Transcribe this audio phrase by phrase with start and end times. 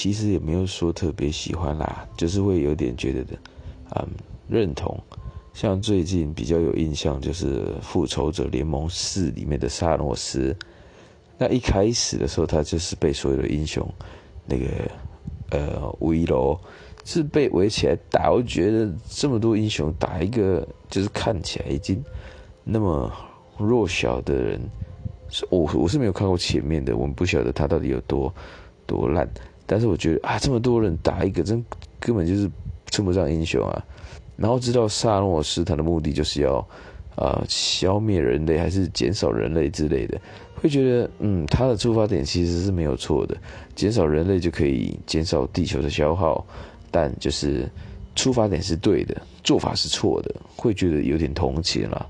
[0.00, 3.36] 其实也没有说特别喜欢啦，就是会有点觉得的，
[3.96, 4.08] 嗯，
[4.48, 4.96] 认同。
[5.52, 10.56] 像最近比较有印象就是《复仇者联盟四》里面的萨诺斯，
[11.36, 13.84] 那一开始的时候他就是被所有的英雄
[14.46, 14.66] 那个
[15.50, 16.56] 呃围楼
[17.04, 22.00] 是被围起来打，我觉得这么多英雄打一个就是看起来已经
[22.62, 23.10] 那么
[23.56, 24.60] 弱小的人，
[25.50, 28.32] 我我是没有看过前面的，我们不晓得他到底有多
[28.86, 29.28] 多烂。
[29.68, 31.62] 但是我觉得啊，这么多人打一个，真
[32.00, 32.50] 根本就是
[32.90, 33.84] 称不上英雄啊。
[34.34, 36.66] 然后知道萨诺斯他的目的就是要，
[37.16, 40.18] 呃，消灭人类还是减少人类之类的，
[40.54, 43.36] 会觉得嗯，他的出发点其实是没有错的，
[43.74, 46.46] 减少人类就可以减少地球的消耗，
[46.90, 47.68] 但就是
[48.14, 52.06] 出发点是对的，做法是错的，会觉得有点同情了。